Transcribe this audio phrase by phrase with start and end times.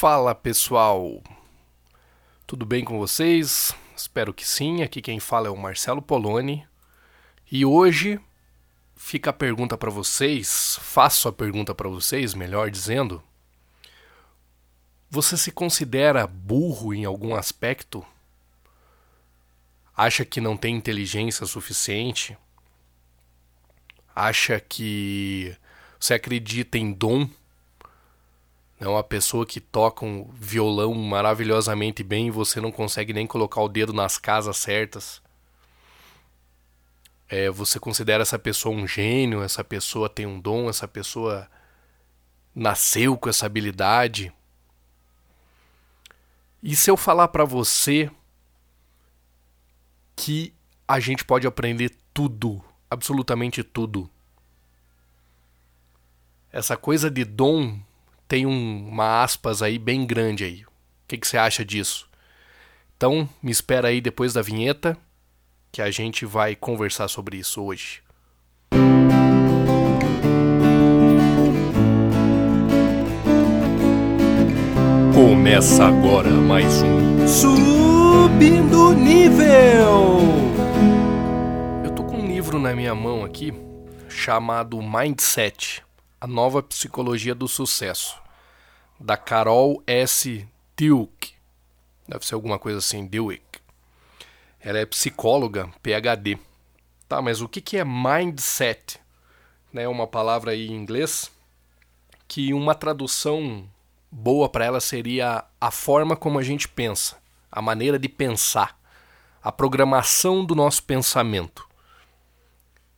[0.00, 1.20] Fala pessoal,
[2.46, 3.74] tudo bem com vocês?
[3.96, 4.80] Espero que sim.
[4.80, 6.64] Aqui quem fala é o Marcelo Poloni
[7.50, 8.20] e hoje
[8.94, 13.20] fica a pergunta para vocês, faço a pergunta para vocês, melhor dizendo.
[15.10, 18.06] Você se considera burro em algum aspecto?
[19.96, 22.38] Acha que não tem inteligência suficiente?
[24.14, 25.56] Acha que
[25.98, 27.28] você acredita em dom?
[28.80, 33.60] É uma pessoa que toca um violão maravilhosamente bem e você não consegue nem colocar
[33.60, 35.20] o dedo nas casas certas.
[37.28, 41.50] É, você considera essa pessoa um gênio, essa pessoa tem um dom, essa pessoa
[42.54, 44.32] nasceu com essa habilidade.
[46.62, 48.10] E se eu falar para você
[50.14, 50.54] que
[50.86, 54.08] a gente pode aprender tudo, absolutamente tudo.
[56.50, 57.78] Essa coisa de dom
[58.28, 60.62] tem um, uma aspas aí bem grande aí.
[60.62, 60.68] O
[61.08, 62.06] que, que você acha disso?
[62.96, 64.96] Então, me espera aí depois da vinheta
[65.72, 68.02] que a gente vai conversar sobre isso hoje.
[75.14, 80.18] Começa agora mais um Subindo Nível.
[81.82, 83.54] Eu tô com um livro na minha mão aqui
[84.08, 85.87] chamado Mindset
[86.20, 88.20] a Nova Psicologia do Sucesso,
[88.98, 90.48] da Carol S.
[90.76, 91.32] Dweck.
[92.08, 93.60] Deve ser alguma coisa assim, Dweck.
[94.58, 96.36] Ela é psicóloga, PhD.
[97.08, 98.98] Tá, mas o que é mindset?
[99.72, 101.30] É uma palavra aí em inglês
[102.26, 103.68] que uma tradução
[104.10, 107.16] boa para ela seria a forma como a gente pensa,
[107.50, 108.76] a maneira de pensar,
[109.40, 111.68] a programação do nosso pensamento.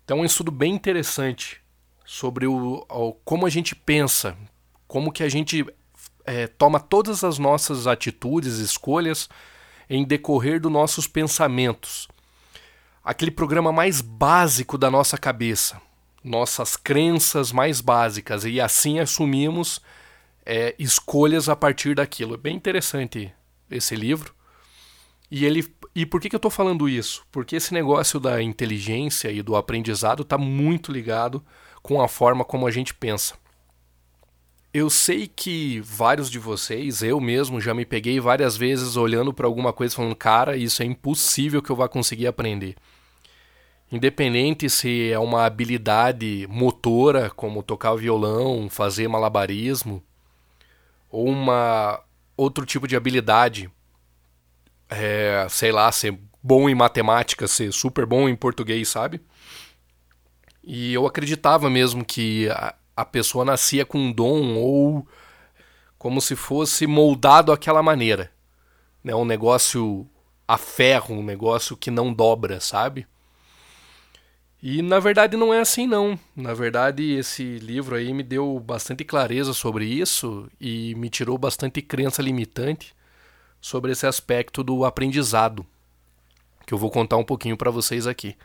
[0.05, 1.61] Então é um estudo bem interessante
[2.13, 4.37] sobre o, o como a gente pensa,
[4.89, 5.65] como que a gente
[6.25, 9.29] é, toma todas as nossas atitudes, escolhas
[9.89, 12.09] em decorrer dos nossos pensamentos.
[13.05, 15.81] Aquele programa mais básico da nossa cabeça,
[16.23, 19.81] nossas crenças mais básicas, e assim assumimos
[20.45, 22.35] é, escolhas a partir daquilo.
[22.35, 23.33] É bem interessante
[23.71, 24.35] esse livro.
[25.31, 27.25] E ele e por que, que eu estou falando isso?
[27.31, 31.45] Porque esse negócio da inteligência e do aprendizado está muito ligado
[31.83, 33.35] com a forma como a gente pensa.
[34.73, 39.47] Eu sei que vários de vocês, eu mesmo, já me peguei várias vezes olhando para
[39.47, 42.77] alguma coisa falando, cara, isso é impossível que eu vá conseguir aprender.
[43.91, 50.01] Independente se é uma habilidade motora, como tocar violão, fazer malabarismo,
[51.11, 52.01] ou uma
[52.37, 53.69] outro tipo de habilidade,
[54.89, 59.21] é, sei lá, ser bom em matemática, ser super bom em português, sabe?
[60.63, 65.07] E eu acreditava mesmo que a, a pessoa nascia com um dom ou
[65.99, 68.31] como se fosse moldado daquela maneira.
[69.03, 69.15] Né?
[69.15, 70.09] Um negócio
[70.47, 73.07] a ferro, um negócio que não dobra, sabe?
[74.63, 76.19] E na verdade não é assim não.
[76.37, 81.81] Na verdade esse livro aí me deu bastante clareza sobre isso e me tirou bastante
[81.81, 82.95] crença limitante
[83.61, 85.65] sobre esse aspecto do aprendizado,
[86.67, 88.37] que eu vou contar um pouquinho para vocês aqui.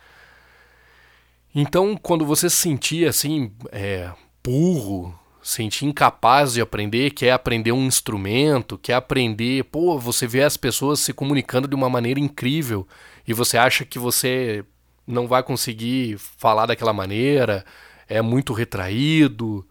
[1.57, 4.11] Então, quando você se sentia assim, é,
[4.43, 10.57] burro, sentir incapaz de aprender, quer aprender um instrumento, quer aprender, pô, você vê as
[10.57, 12.85] pessoas se comunicando de uma maneira incrível
[13.25, 14.65] e você acha que você
[15.07, 17.63] não vai conseguir falar daquela maneira,
[18.09, 19.65] é muito retraído,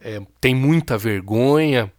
[0.00, 1.92] é, tem muita vergonha.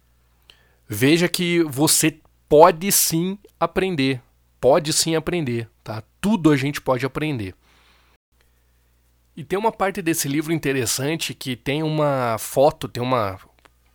[0.88, 2.18] Veja que você
[2.48, 4.22] pode sim aprender,
[4.58, 6.02] pode sim aprender, tá?
[6.18, 7.54] Tudo a gente pode aprender.
[9.38, 13.36] E tem uma parte desse livro interessante que tem uma foto, tem uma.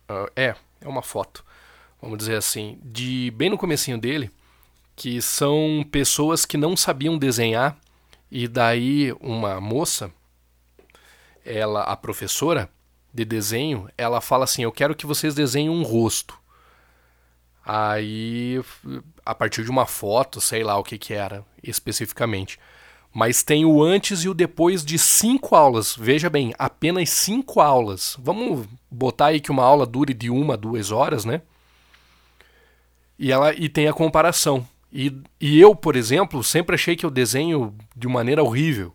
[0.08, 1.44] Uh, é, é uma foto,
[2.00, 4.30] vamos dizer assim, de bem no comecinho dele,
[4.96, 7.76] que são pessoas que não sabiam desenhar,
[8.30, 10.10] e daí uma moça,
[11.44, 12.70] ela, a professora
[13.12, 16.40] de desenho, ela fala assim: Eu quero que vocês desenhem um rosto.
[17.62, 18.64] Aí,
[19.26, 22.58] a partir de uma foto, sei lá o que, que era especificamente
[23.14, 25.94] mas tem o antes e o depois de cinco aulas.
[25.96, 28.16] Veja bem, apenas cinco aulas.
[28.18, 31.40] Vamos botar aí que uma aula dure de uma, duas horas, né?
[33.16, 34.66] E ela e tem a comparação.
[34.92, 38.92] E, e eu, por exemplo, sempre achei que eu desenho de maneira horrível.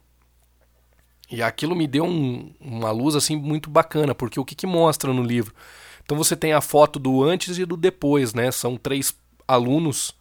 [1.32, 5.14] E aquilo me deu um, uma luz assim muito bacana, porque o que, que mostra
[5.14, 5.56] no livro?
[6.04, 8.52] Então você tem a foto do antes e do depois, né?
[8.52, 9.16] São três
[9.48, 10.14] alunos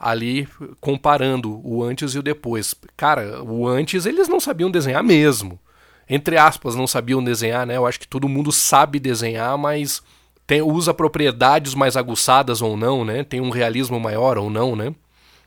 [0.00, 0.48] ali
[0.80, 2.74] comparando o antes e o depois.
[2.96, 5.60] Cara, o antes eles não sabiam desenhar mesmo.
[6.08, 7.76] Entre aspas, não sabiam desenhar, né?
[7.76, 10.02] Eu acho que todo mundo sabe desenhar, mas
[10.46, 13.22] tem, usa propriedades mais aguçadas ou não, né?
[13.22, 14.94] Tem um realismo maior ou não, né?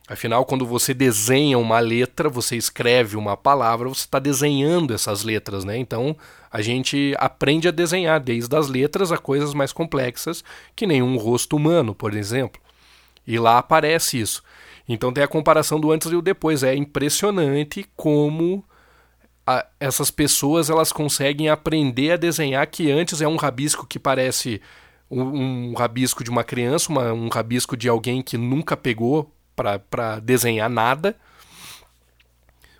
[0.07, 5.65] Afinal, quando você desenha uma letra, você escreve uma palavra, você está desenhando essas letras,
[5.65, 5.77] né?
[5.77, 6.15] Então
[6.51, 10.43] a gente aprende a desenhar desde as letras a coisas mais complexas,
[10.75, 12.61] que nem um rosto humano, por exemplo.
[13.25, 14.43] E lá aparece isso.
[14.87, 16.63] Então tem a comparação do antes e o depois.
[16.63, 18.63] É impressionante como
[19.45, 24.61] a, essas pessoas elas conseguem aprender a desenhar que antes é um rabisco que parece
[25.09, 30.19] um, um rabisco de uma criança, uma, um rabisco de alguém que nunca pegou para
[30.19, 31.15] desenhar nada.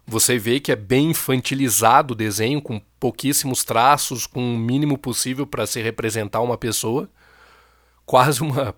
[0.06, 5.48] Você vê que é bem infantilizado o desenho, com pouquíssimos traços, com o mínimo possível
[5.48, 7.10] para se representar uma pessoa.
[8.06, 8.76] Quase uma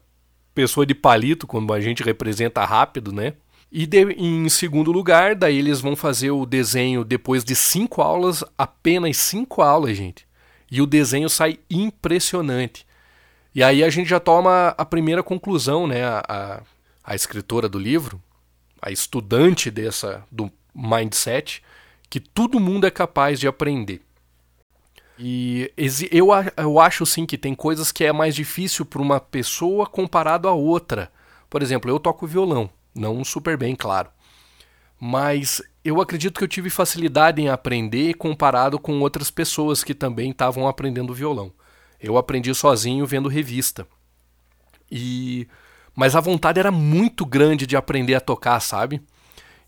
[0.55, 3.33] pessoa de palito, quando a gente representa rápido, né?
[3.71, 8.43] E de, em segundo lugar, daí eles vão fazer o desenho depois de cinco aulas,
[8.57, 10.25] apenas cinco aulas, gente.
[10.71, 12.87] E o desenho sai impressionante.
[13.53, 16.05] E aí a gente já toma a primeira conclusão, né?
[16.05, 16.61] A, a,
[17.03, 18.21] a escritora do livro,
[18.81, 21.61] a estudante dessa do mindset,
[22.09, 24.01] que todo mundo é capaz de aprender.
[25.17, 25.71] E
[26.11, 30.47] eu, eu acho sim que tem coisas que é mais difícil para uma pessoa comparado
[30.47, 31.11] a outra.
[31.49, 34.09] Por exemplo, eu toco violão, não super bem, claro.
[34.99, 40.31] Mas eu acredito que eu tive facilidade em aprender comparado com outras pessoas que também
[40.31, 41.51] estavam aprendendo violão.
[41.99, 43.87] Eu aprendi sozinho vendo revista.
[44.91, 45.47] E
[45.95, 49.01] mas a vontade era muito grande de aprender a tocar, sabe?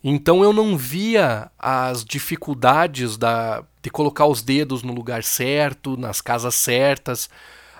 [0.03, 6.21] Então eu não via as dificuldades da, de colocar os dedos no lugar certo, nas
[6.21, 7.29] casas certas,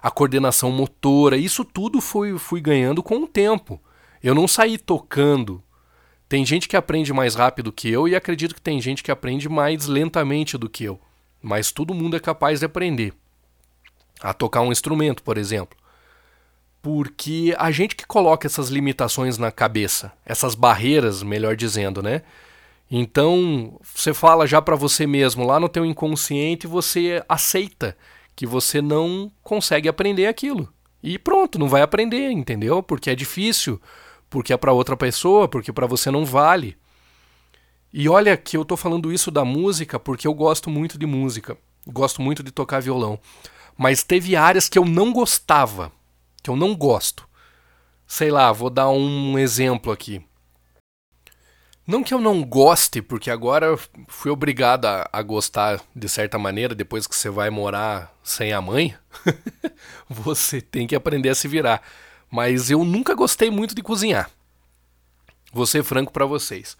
[0.02, 1.38] a coordenação motora.
[1.38, 3.80] Isso tudo fui, fui ganhando com o tempo.
[4.22, 5.64] Eu não saí tocando.
[6.28, 9.48] Tem gente que aprende mais rápido que eu e acredito que tem gente que aprende
[9.48, 11.00] mais lentamente do que eu.
[11.42, 13.13] Mas todo mundo é capaz de aprender
[14.20, 15.78] a tocar um instrumento, por exemplo.
[16.81, 22.21] Porque a gente que coloca essas limitações na cabeça, essas barreiras, melhor dizendo, né?
[22.89, 27.97] Então, você fala já para você mesmo, lá no teu inconsciente, você aceita
[28.35, 30.71] que você não consegue aprender aquilo.
[31.03, 32.81] E pronto, não vai aprender, entendeu?
[32.81, 33.81] Porque é difícil,
[34.29, 36.77] porque é para outra pessoa, porque para você não vale.
[37.94, 41.57] E olha que eu tô falando isso da música porque eu gosto muito de música,
[41.85, 43.19] gosto muito de tocar violão.
[43.77, 45.91] Mas teve áreas que eu não gostava,
[46.48, 47.28] que eu não gosto.
[48.08, 50.24] Sei lá, vou dar um exemplo aqui.
[51.86, 53.78] Não que eu não goste, porque agora
[54.08, 58.62] fui obrigado a, a, gostar de certa maneira, depois que você vai morar sem a
[58.62, 58.96] mãe,
[60.10, 61.82] você tem que aprender a se virar.
[62.32, 64.30] Mas eu nunca gostei muito de cozinhar.
[65.52, 66.78] Vou ser franco para vocês.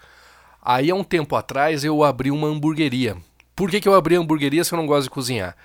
[0.62, 3.18] Aí há um tempo atrás eu abri uma hamburgueria.
[3.54, 5.58] Por que, que eu abri a hamburgueria se eu não gosto de cozinhar?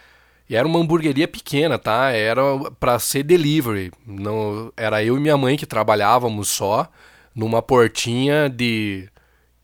[0.49, 2.11] E era uma hamburgueria pequena, tá?
[2.11, 2.43] Era
[2.79, 3.93] para ser delivery.
[4.07, 6.91] Não, era eu e minha mãe que trabalhávamos só
[7.35, 9.09] numa portinha de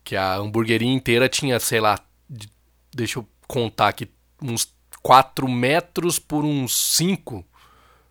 [0.02, 1.98] que a hamburgueria inteira tinha, sei lá,
[2.28, 2.48] de,
[2.94, 4.08] deixa eu contar aqui,
[4.40, 4.72] uns
[5.02, 7.44] 4 metros por uns 5.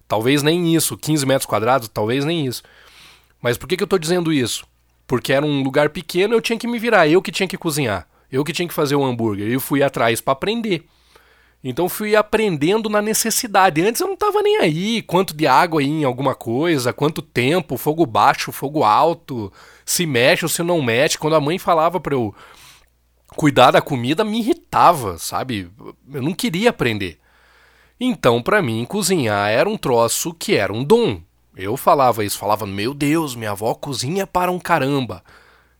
[0.07, 2.63] Talvez nem isso, 15 metros quadrados, talvez nem isso.
[3.41, 4.65] Mas por que, que eu estou dizendo isso?
[5.05, 8.07] Porque era um lugar pequeno, eu tinha que me virar, eu que tinha que cozinhar,
[8.31, 9.47] eu que tinha que fazer o hambúrguer.
[9.47, 10.85] Eu fui atrás para aprender.
[11.63, 13.81] Então fui aprendendo na necessidade.
[13.81, 17.77] Antes eu não estava nem aí, quanto de água aí em alguma coisa, quanto tempo,
[17.77, 19.51] fogo baixo, fogo alto,
[19.85, 21.17] se mexe ou se não mexe.
[21.17, 22.33] Quando a mãe falava para eu
[23.35, 25.69] cuidar da comida, me irritava, sabe?
[26.13, 27.19] Eu não queria aprender.
[27.99, 31.19] Então, para mim, cozinhar era um troço que era um dom.
[31.55, 35.23] Eu falava isso, falava, meu Deus, minha avó cozinha para um caramba.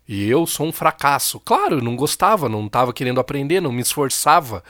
[0.08, 1.40] E eu sou um fracasso.
[1.40, 4.64] Claro, eu não gostava, não estava querendo aprender, não me esforçava.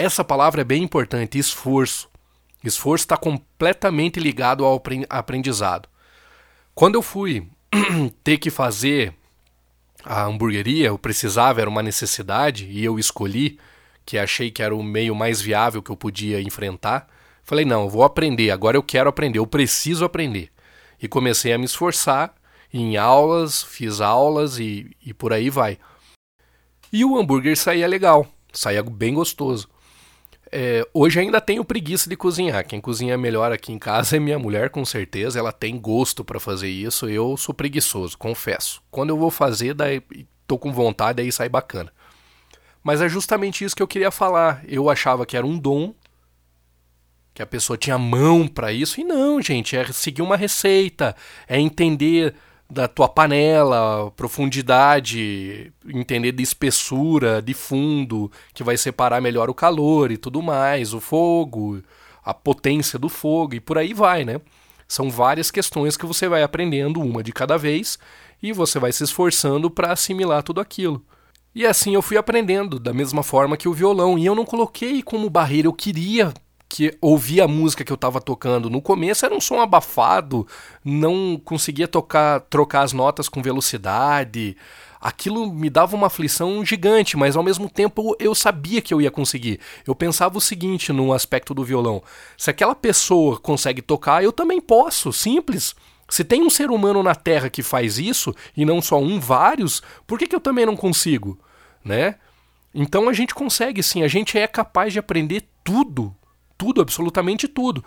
[0.00, 2.08] Essa palavra é bem importante, esforço.
[2.62, 5.88] Esforço está completamente ligado ao aprendizado.
[6.72, 7.48] Quando eu fui
[8.22, 9.12] ter que fazer
[10.04, 13.58] a hamburgueria, eu precisava, era uma necessidade, e eu escolhi,
[14.06, 17.08] que achei que era o meio mais viável que eu podia enfrentar.
[17.42, 20.52] Falei, não, eu vou aprender, agora eu quero aprender, eu preciso aprender.
[21.02, 22.32] E comecei a me esforçar
[22.72, 25.76] em aulas, fiz aulas e, e por aí vai.
[26.92, 29.68] E o hambúrguer saía legal, saía bem gostoso.
[30.50, 32.66] É, hoje ainda tenho preguiça de cozinhar.
[32.66, 35.38] Quem cozinha melhor aqui em casa é minha mulher, com certeza.
[35.38, 37.08] Ela tem gosto para fazer isso.
[37.08, 38.82] Eu sou preguiçoso, confesso.
[38.90, 40.02] Quando eu vou fazer, daí
[40.46, 41.92] tô com vontade, aí sai bacana.
[42.82, 44.62] Mas é justamente isso que eu queria falar.
[44.66, 45.94] Eu achava que era um dom,
[47.34, 49.00] que a pessoa tinha mão para isso.
[49.00, 51.14] E não, gente, é seguir uma receita,
[51.46, 52.34] é entender
[52.70, 60.10] da tua panela, profundidade, entender de espessura, de fundo, que vai separar melhor o calor
[60.10, 61.82] e tudo mais, o fogo,
[62.22, 64.40] a potência do fogo e por aí vai, né?
[64.86, 67.98] São várias questões que você vai aprendendo uma de cada vez
[68.42, 71.02] e você vai se esforçando para assimilar tudo aquilo.
[71.54, 74.18] E assim eu fui aprendendo, da mesma forma que o violão.
[74.18, 76.32] E eu não coloquei como barreira, eu queria
[76.68, 78.68] que ouvir a música que eu estava tocando.
[78.68, 80.46] No começo era um som abafado,
[80.84, 84.56] não conseguia tocar, trocar as notas com velocidade.
[85.00, 89.10] Aquilo me dava uma aflição gigante, mas ao mesmo tempo eu sabia que eu ia
[89.10, 89.60] conseguir.
[89.86, 92.02] Eu pensava o seguinte no aspecto do violão:
[92.36, 95.74] se aquela pessoa consegue tocar, eu também posso, simples.
[96.08, 99.82] Se tem um ser humano na Terra que faz isso, e não só um, vários,
[100.06, 101.38] por que, que eu também não consigo?
[101.84, 102.16] Né?
[102.74, 106.14] Então a gente consegue sim, a gente é capaz de aprender tudo,
[106.58, 107.84] tudo, absolutamente tudo.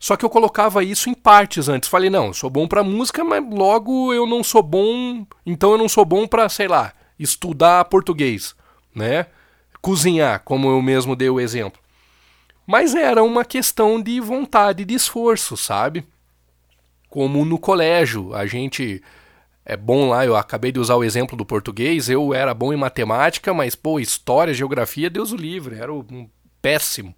[0.00, 1.88] Só que eu colocava isso em partes antes.
[1.88, 5.78] Falei, não, eu sou bom para música, mas logo eu não sou bom, então eu
[5.78, 8.56] não sou bom para, sei lá, estudar português,
[8.94, 9.26] né?
[9.80, 11.80] Cozinhar, como eu mesmo dei o exemplo.
[12.66, 16.04] Mas era uma questão de vontade, de esforço, sabe?
[17.14, 18.34] como no colégio.
[18.34, 19.00] A gente
[19.64, 22.76] é bom lá, eu acabei de usar o exemplo do português, eu era bom em
[22.76, 26.28] matemática, mas pô, história, geografia, Deus o livre, era um
[26.60, 27.14] péssimo.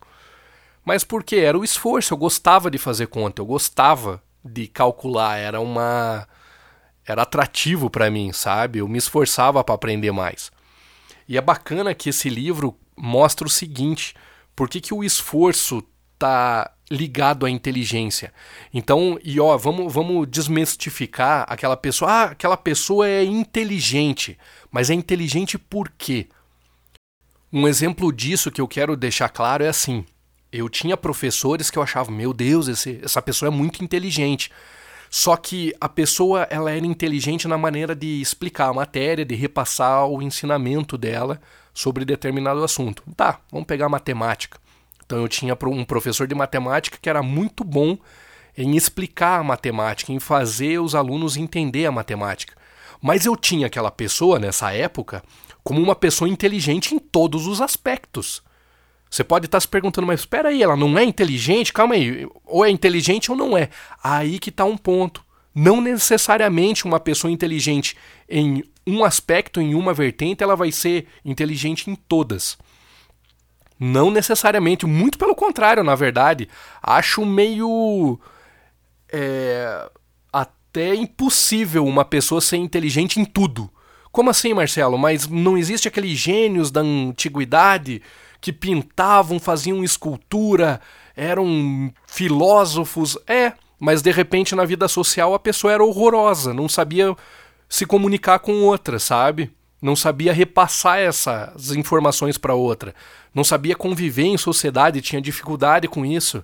[0.86, 1.36] Mas por quê?
[1.36, 6.26] Era o esforço, eu gostava de fazer conta, eu gostava de calcular, era uma
[7.04, 8.78] era atrativo para mim, sabe?
[8.78, 10.50] Eu me esforçava para aprender mais.
[11.28, 14.14] E é bacana que esse livro mostra o seguinte:
[14.54, 15.82] por que, que o esforço
[16.18, 18.32] tá ligado à inteligência.
[18.72, 22.10] Então, e ó, vamos, vamos desmistificar aquela pessoa.
[22.10, 24.38] Ah, aquela pessoa é inteligente.
[24.70, 26.28] Mas é inteligente por quê?
[27.52, 30.04] Um exemplo disso que eu quero deixar claro é assim.
[30.56, 34.50] Eu tinha professores que eu achava, meu Deus, esse, essa pessoa é muito inteligente.
[35.10, 40.06] Só que a pessoa ela era inteligente na maneira de explicar a matéria, de repassar
[40.06, 41.40] o ensinamento dela
[41.74, 43.02] sobre determinado assunto.
[43.14, 44.58] Tá, vamos pegar matemática.
[45.04, 47.98] Então eu tinha um professor de matemática que era muito bom
[48.56, 52.54] em explicar a matemática, em fazer os alunos entender a matemática.
[53.00, 55.22] Mas eu tinha aquela pessoa nessa época
[55.62, 58.42] como uma pessoa inteligente em todos os aspectos.
[59.10, 61.72] Você pode estar se perguntando, mas espera aí, ela não é inteligente?
[61.72, 63.70] Calma aí, ou é inteligente ou não é.
[64.02, 65.24] Aí que está um ponto.
[65.54, 67.96] Não necessariamente uma pessoa inteligente
[68.28, 72.58] em um aspecto, em uma vertente, ela vai ser inteligente em todas.
[73.78, 76.48] Não necessariamente, muito pelo contrário, na verdade.
[76.82, 78.18] Acho meio.
[79.10, 79.88] É,
[80.32, 83.70] até impossível uma pessoa ser inteligente em tudo.
[84.12, 84.98] Como assim, Marcelo?
[84.98, 88.02] Mas não existe aqueles gênios da antiguidade
[88.46, 90.80] que pintavam, faziam escultura,
[91.16, 93.18] eram filósofos?
[93.26, 97.16] É, mas de repente na vida social a pessoa era horrorosa, não sabia
[97.68, 99.50] se comunicar com outra, sabe?
[99.82, 102.94] Não sabia repassar essas informações para outra
[103.36, 106.42] não sabia conviver em sociedade, tinha dificuldade com isso.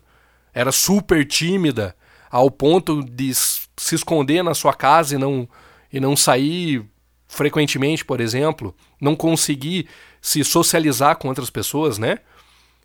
[0.53, 1.97] Era super tímida,
[2.31, 5.49] ao ponto de se esconder na sua casa e não,
[5.91, 6.85] e não sair
[7.33, 9.89] frequentemente, por exemplo, não conseguir
[10.21, 12.19] se socializar com outras pessoas, né?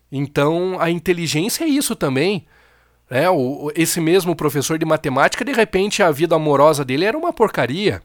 [0.10, 2.48] Então a inteligência é isso também.
[3.10, 3.30] Né?
[3.30, 8.02] O, esse mesmo professor de matemática, de repente a vida amorosa dele era uma porcaria.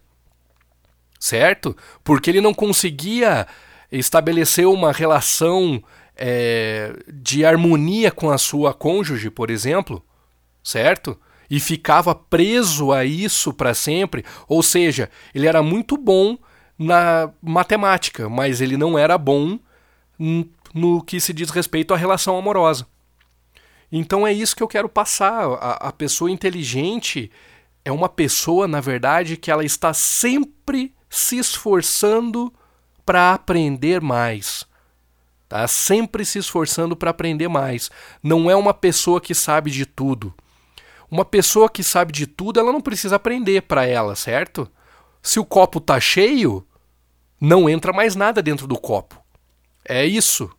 [1.21, 1.77] Certo?
[2.03, 3.47] Porque ele não conseguia
[3.93, 5.81] estabeleceu uma relação
[6.17, 10.05] é, de harmonia com a sua cônjuge, por exemplo,
[10.65, 11.17] certo?
[11.51, 14.25] E ficava preso a isso para sempre.
[14.49, 16.39] Ou seja, ele era muito bom
[16.79, 19.59] na matemática, mas ele não era bom
[20.75, 22.87] no que se diz respeito à relação amorosa.
[23.91, 25.45] Então é isso que eu quero passar.
[25.61, 27.31] A, a pessoa inteligente
[27.85, 32.53] é uma pessoa, na verdade, que ela está sempre se esforçando
[33.05, 34.65] para aprender mais.
[35.49, 37.91] Tá sempre se esforçando para aprender mais.
[38.23, 40.33] Não é uma pessoa que sabe de tudo.
[41.13, 44.67] Uma pessoa que sabe de tudo, ela não precisa aprender para ela, certo?
[45.21, 46.67] Se o copo tá cheio,
[47.39, 49.23] não entra mais nada dentro do copo.
[49.87, 50.51] É isso.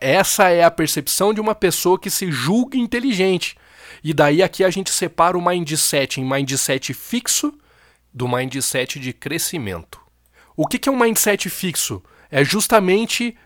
[0.00, 3.56] Essa é a percepção de uma pessoa que se julga inteligente.
[4.04, 7.52] E daí aqui a gente separa o mindset em mindset fixo
[8.12, 10.00] do mindset de crescimento.
[10.56, 12.00] O que, é um mindset fixo?
[12.30, 13.36] É justamente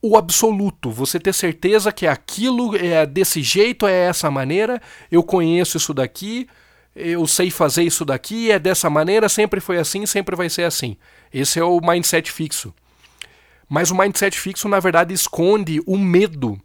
[0.00, 5.76] o absoluto, você ter certeza que aquilo é desse jeito, é essa maneira, eu conheço
[5.76, 6.48] isso daqui,
[6.94, 10.96] eu sei fazer isso daqui, é dessa maneira, sempre foi assim, sempre vai ser assim.
[11.32, 12.72] Esse é o mindset fixo.
[13.68, 16.60] Mas o mindset fixo, na verdade, esconde o medo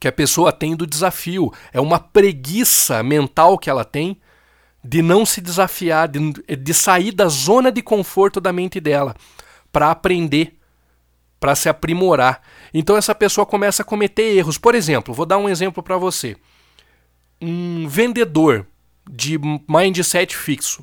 [0.00, 1.52] que a pessoa tem do desafio.
[1.72, 4.20] É uma preguiça mental que ela tem
[4.82, 9.14] de não se desafiar, de, de sair da zona de conforto da mente dela
[9.72, 10.56] para aprender,
[11.44, 12.40] para se aprimorar.
[12.72, 14.56] Então essa pessoa começa a cometer erros.
[14.56, 16.38] Por exemplo, vou dar um exemplo para você.
[17.38, 18.66] Um vendedor
[19.06, 20.82] de mindset fixo.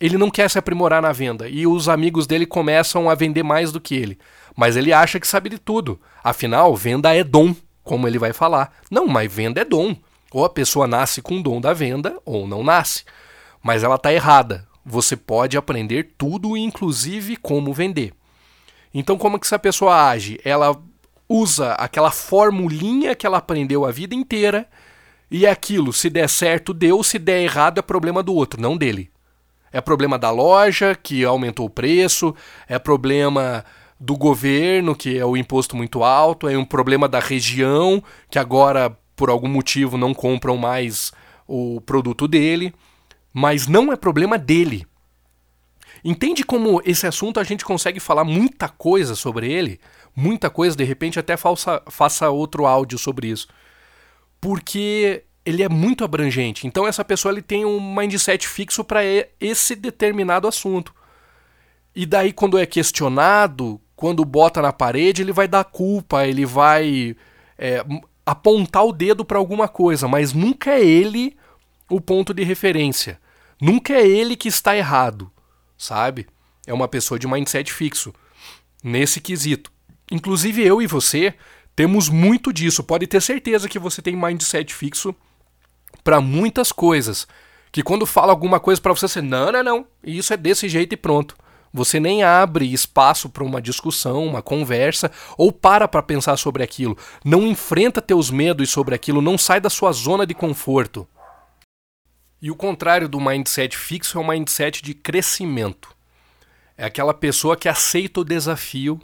[0.00, 3.70] Ele não quer se aprimorar na venda e os amigos dele começam a vender mais
[3.70, 4.18] do que ele.
[4.56, 6.00] Mas ele acha que sabe de tudo.
[6.24, 8.72] Afinal, venda é dom, como ele vai falar.
[8.90, 9.94] Não, mas venda é dom.
[10.32, 13.04] Ou a pessoa nasce com o dom da venda ou não nasce.
[13.62, 14.66] Mas ela está errada.
[14.86, 18.14] Você pode aprender tudo, inclusive como vender.
[18.92, 20.40] Então, como que essa pessoa age?
[20.44, 20.76] Ela
[21.28, 24.66] usa aquela formulinha que ela aprendeu a vida inteira
[25.30, 28.76] e é aquilo, se der certo, deu, se der errado, é problema do outro, não
[28.76, 29.10] dele.
[29.70, 32.34] É problema da loja, que aumentou o preço,
[32.66, 33.62] é problema
[34.00, 38.96] do governo, que é o imposto muito alto, é um problema da região, que agora,
[39.14, 41.12] por algum motivo, não compram mais
[41.46, 42.72] o produto dele.
[43.32, 44.86] Mas não é problema dele.
[46.04, 49.80] Entende como esse assunto a gente consegue falar muita coisa sobre ele?
[50.14, 53.48] Muita coisa, de repente até faça, faça outro áudio sobre isso.
[54.40, 56.66] Porque ele é muito abrangente.
[56.66, 59.00] Então essa pessoa ele tem um mindset fixo para
[59.40, 60.94] esse determinado assunto.
[61.94, 67.16] E daí quando é questionado, quando bota na parede, ele vai dar culpa, ele vai
[67.56, 67.84] é,
[68.24, 71.36] apontar o dedo para alguma coisa, mas nunca é ele
[71.90, 73.18] o ponto de referência.
[73.60, 75.32] Nunca é ele que está errado
[75.78, 76.26] sabe?
[76.66, 78.12] É uma pessoa de mindset fixo
[78.82, 79.70] nesse quesito.
[80.10, 81.34] Inclusive eu e você
[81.74, 82.82] temos muito disso.
[82.82, 85.14] Pode ter certeza que você tem mindset fixo
[86.02, 87.26] para muitas coisas.
[87.70, 90.94] Que quando fala alguma coisa para você, você, não, não, não, isso é desse jeito
[90.94, 91.36] e pronto.
[91.72, 96.96] Você nem abre espaço para uma discussão, uma conversa, ou para para pensar sobre aquilo.
[97.24, 101.06] Não enfrenta teus medos sobre aquilo, não sai da sua zona de conforto.
[102.40, 105.94] E o contrário do mindset fixo é o mindset de crescimento.
[106.76, 109.00] É aquela pessoa que aceita o desafio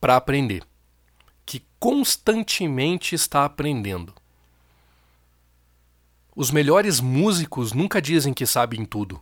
[0.00, 0.62] para aprender,
[1.44, 4.14] que constantemente está aprendendo.
[6.34, 9.20] Os melhores músicos nunca dizem que sabem tudo.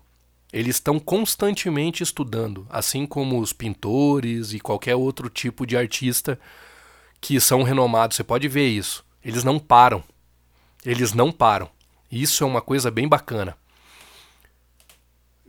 [0.53, 6.39] Eles estão constantemente estudando, assim como os pintores e qualquer outro tipo de artista
[7.21, 8.17] que são renomados.
[8.17, 9.05] Você pode ver isso.
[9.25, 10.05] Eles não param.
[10.85, 11.71] Eles não param.
[12.13, 13.57] Isso é uma coisa bem bacana.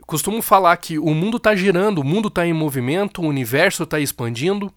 [0.06, 4.00] Costumo falar que o mundo está girando, o mundo está em movimento, o universo está
[4.00, 4.72] expandindo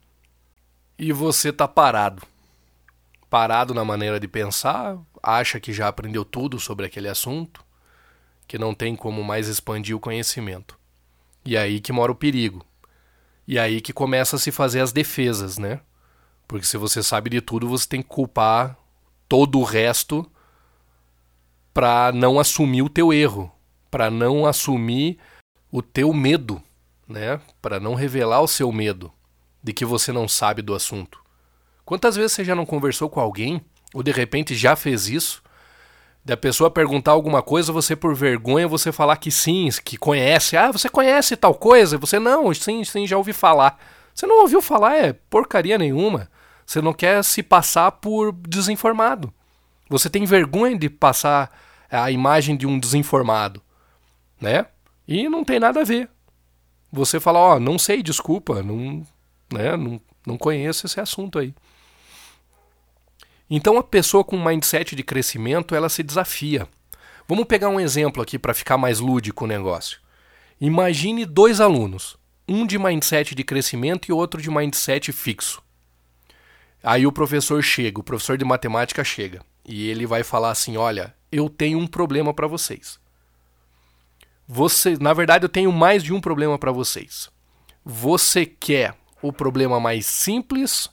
[1.00, 2.24] e você está parado.
[3.30, 7.64] Parado na maneira de pensar, acha que já aprendeu tudo sobre aquele assunto,
[8.46, 10.78] que não tem como mais expandir o conhecimento.
[11.46, 12.66] E é aí que mora o perigo.
[13.48, 15.80] E é aí que começa a se fazer as defesas, né?
[16.48, 18.78] Porque se você sabe de tudo, você tem que culpar
[19.28, 20.30] todo o resto
[21.78, 23.52] para não assumir o teu erro,
[23.92, 25.20] para não assumir
[25.72, 26.60] o teu medo,
[27.08, 27.40] né?
[27.62, 29.14] Para não revelar o seu medo
[29.62, 31.22] de que você não sabe do assunto.
[31.86, 33.62] Quantas vezes você já não conversou com alguém
[33.94, 35.44] ou de repente já fez isso?
[36.26, 40.58] Da pessoa perguntar alguma coisa, você por vergonha você falar que sim, que conhece.
[40.58, 41.96] Ah, você conhece tal coisa?
[42.00, 43.80] Você não, sim, sim, já ouvi falar.
[44.16, 46.28] Você não ouviu falar é porcaria nenhuma.
[46.66, 49.32] Você não quer se passar por desinformado.
[49.88, 53.62] Você tem vergonha de passar a imagem de um desinformado,
[54.40, 54.66] né?
[55.08, 56.10] E não tem nada a ver.
[56.92, 59.06] Você fala, ó, oh, não sei, desculpa, não,
[59.52, 61.54] né, não, não conheço esse assunto aí.
[63.50, 66.68] Então a pessoa com mindset de crescimento, ela se desafia.
[67.28, 70.00] Vamos pegar um exemplo aqui para ficar mais lúdico o negócio.
[70.60, 75.62] Imagine dois alunos, um de mindset de crescimento e outro de mindset fixo.
[76.82, 81.14] Aí o professor chega, o professor de matemática chega, e ele vai falar assim: "Olha,
[81.32, 83.00] eu tenho um problema para vocês.
[84.48, 87.30] Você, na verdade, eu tenho mais de um problema para vocês.
[87.84, 90.90] Você quer o problema mais simples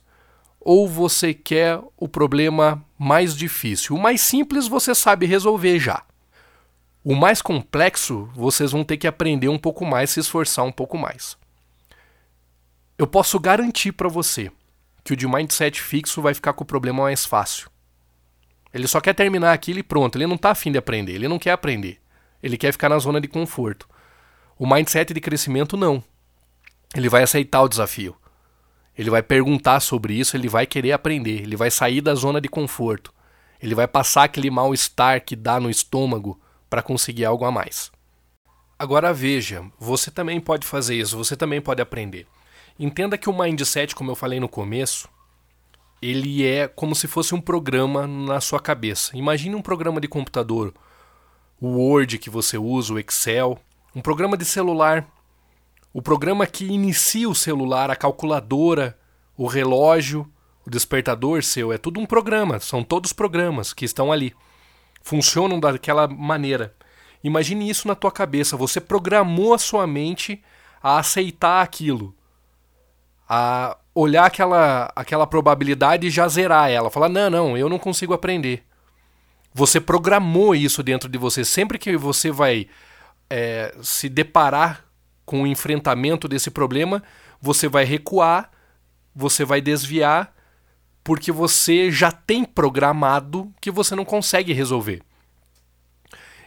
[0.59, 3.95] ou você quer o problema mais difícil?
[3.95, 6.03] O mais simples você sabe resolver já.
[7.05, 10.97] O mais complexo, vocês vão ter que aprender um pouco mais, se esforçar um pouco
[10.97, 11.37] mais.
[12.97, 14.51] Eu posso garantir para você
[15.05, 17.74] que o de mindset fixo vai ficar com o problema mais fácil.
[18.75, 20.17] Ele só quer terminar aquilo e pronto.
[20.17, 21.13] Ele não está afim de aprender.
[21.13, 22.01] Ele não quer aprender.
[22.43, 23.89] Ele quer ficar na zona de conforto.
[24.59, 26.03] O mindset de crescimento não.
[26.95, 28.17] Ele vai aceitar o desafio.
[28.97, 32.49] Ele vai perguntar sobre isso, ele vai querer aprender, ele vai sair da zona de
[32.49, 33.13] conforto.
[33.61, 37.91] Ele vai passar aquele mal-estar que dá no estômago para conseguir algo a mais.
[38.79, 42.27] Agora veja, você também pode fazer isso, você também pode aprender.
[42.79, 45.09] Entenda que o mindset, como eu falei no começo,
[46.05, 49.17] ele é como se fosse um programa na sua cabeça.
[49.17, 50.75] Imagine um programa de computador,
[51.59, 53.59] o Word que você usa, o Excel,
[53.97, 55.09] um programa de celular,
[55.95, 58.99] o programa que inicia o celular, a calculadora,
[59.35, 60.31] o relógio,
[60.67, 64.35] o despertador seu, é tudo um programa, são todos programas que estão ali.
[65.01, 66.75] Funcionam daquela maneira.
[67.23, 68.59] Imagine isso na tua cabeça.
[68.59, 70.43] Você programou a sua mente
[70.83, 72.15] a aceitar aquilo,
[73.29, 76.91] a olhar aquela, aquela probabilidade e já zerar ela.
[76.91, 78.65] Falar, não, não, eu não consigo aprender.
[79.53, 81.45] Você programou isso dentro de você.
[81.45, 82.67] Sempre que você vai
[83.31, 84.85] é, se deparar
[85.25, 87.03] com o enfrentamento desse problema,
[87.41, 88.51] você vai recuar,
[89.15, 90.35] você vai desviar,
[91.03, 95.03] porque você já tem programado que você não consegue resolver.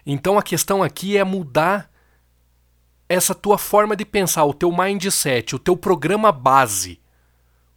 [0.05, 1.89] Então a questão aqui é mudar
[3.09, 6.99] essa tua forma de pensar, o teu mindset, o teu programa base,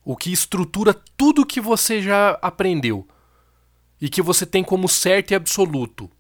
[0.05, 3.07] o que estrutura tudo que você já aprendeu
[4.01, 6.11] e que você tem como certo e absoluto.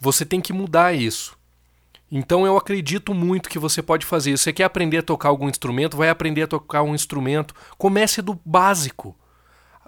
[0.00, 1.38] Você tem que mudar isso.
[2.10, 4.44] Então eu acredito muito que você pode fazer isso.
[4.44, 5.96] Você quer aprender a tocar algum instrumento?
[5.96, 7.54] Vai aprender a tocar um instrumento.
[7.76, 9.16] Comece do básico.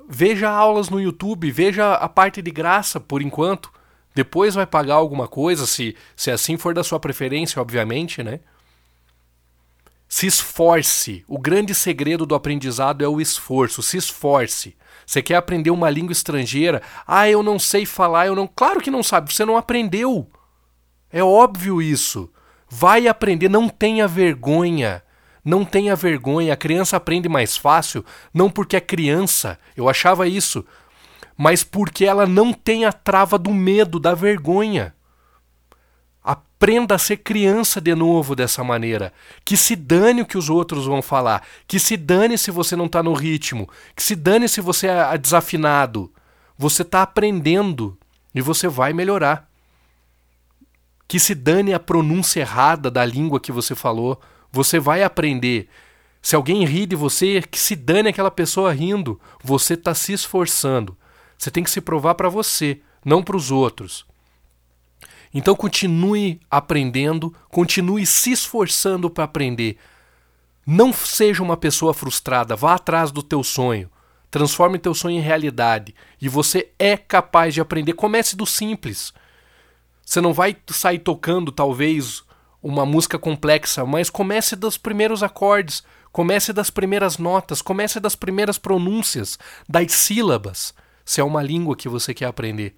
[0.08, 3.72] Veja aulas no YouTube, veja a parte de graça por enquanto.
[4.16, 8.40] Depois vai pagar alguma coisa, se, se assim for da sua preferência, obviamente, né?
[10.08, 11.22] Se esforce.
[11.28, 13.82] O grande segredo do aprendizado é o esforço.
[13.82, 14.74] Se esforce.
[15.04, 16.80] Você quer aprender uma língua estrangeira?
[17.06, 18.46] Ah, eu não sei falar, eu não.
[18.46, 20.26] Claro que não sabe, você não aprendeu.
[21.12, 22.32] É óbvio isso.
[22.70, 25.02] Vai aprender, não tenha vergonha.
[25.44, 26.54] Não tenha vergonha.
[26.54, 28.02] A criança aprende mais fácil,
[28.32, 29.58] não porque é criança.
[29.76, 30.64] Eu achava isso
[31.36, 34.94] mas porque ela não tem a trava do medo, da vergonha.
[36.24, 39.12] Aprenda a ser criança de novo dessa maneira.
[39.44, 41.46] Que se dane o que os outros vão falar.
[41.68, 43.68] Que se dane se você não está no ritmo.
[43.94, 46.10] Que se dane se você é desafinado.
[46.56, 47.98] Você está aprendendo
[48.34, 49.48] e você vai melhorar.
[51.06, 54.18] Que se dane a pronúncia errada da língua que você falou.
[54.50, 55.68] Você vai aprender.
[56.22, 59.20] Se alguém ri de você, que se dane aquela pessoa rindo.
[59.44, 60.96] Você está se esforçando.
[61.38, 64.06] Você tem que se provar para você, não para os outros.
[65.32, 69.76] Então continue aprendendo, continue se esforçando para aprender.
[70.66, 73.90] Não seja uma pessoa frustrada, vá atrás do teu sonho.
[74.30, 77.92] Transforme teu sonho em realidade e você é capaz de aprender.
[77.92, 79.12] Comece do simples.
[80.04, 82.24] Você não vai sair tocando talvez
[82.62, 88.58] uma música complexa, mas comece dos primeiros acordes, comece das primeiras notas, comece das primeiras
[88.58, 90.74] pronúncias, das sílabas
[91.06, 92.74] se é uma língua que você quer aprender.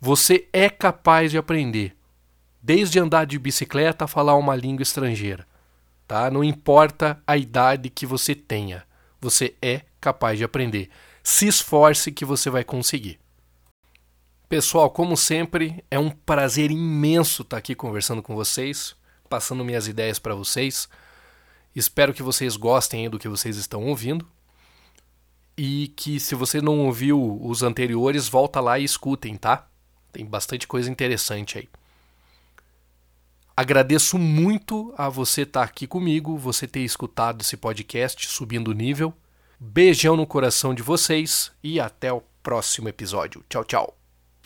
[0.00, 1.94] Você é capaz de aprender,
[2.62, 5.46] desde andar de bicicleta a falar uma língua estrangeira.
[6.06, 6.30] Tá?
[6.30, 8.84] Não importa a idade que você tenha,
[9.20, 10.88] você é capaz de aprender.
[11.22, 13.20] Se esforce que você vai conseguir.
[14.48, 18.96] Pessoal, como sempre, é um prazer imenso estar aqui conversando com vocês,
[19.28, 20.88] passando minhas ideias para vocês.
[21.76, 24.26] Espero que vocês gostem do que vocês estão ouvindo
[25.58, 29.66] e que se você não ouviu os anteriores, volta lá e escutem, tá?
[30.12, 31.68] Tem bastante coisa interessante aí.
[33.56, 38.72] Agradeço muito a você estar tá aqui comigo, você ter escutado esse podcast subindo o
[38.72, 39.12] nível.
[39.58, 43.44] Beijão no coração de vocês e até o próximo episódio.
[43.48, 43.97] Tchau, tchau.